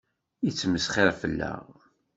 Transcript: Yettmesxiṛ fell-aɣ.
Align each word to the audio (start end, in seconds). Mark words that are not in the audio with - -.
Yettmesxiṛ 0.45 1.09
fell-aɣ. 1.21 1.63